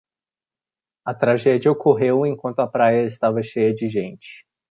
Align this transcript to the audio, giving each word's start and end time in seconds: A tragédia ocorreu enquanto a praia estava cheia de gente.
A 1.05 1.13
tragédia 1.13 1.69
ocorreu 1.71 2.25
enquanto 2.25 2.57
a 2.61 2.67
praia 2.67 3.05
estava 3.05 3.43
cheia 3.43 3.71
de 3.71 3.87
gente. 3.87 4.47